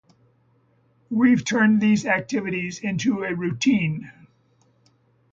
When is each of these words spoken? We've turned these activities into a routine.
We've 1.11 1.45
turned 1.45 1.79
these 1.79 2.07
activities 2.07 2.79
into 2.79 3.23
a 3.23 3.35
routine. 3.35 4.11